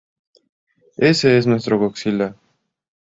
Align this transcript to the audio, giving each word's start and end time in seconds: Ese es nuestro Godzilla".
Ese 0.97 1.37
es 1.37 1.45
nuestro 1.45 1.77
Godzilla". 1.77 2.35